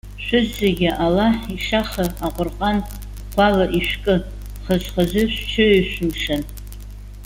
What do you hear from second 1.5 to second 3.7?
ишаха Аҟәырҟан ӷәӷәала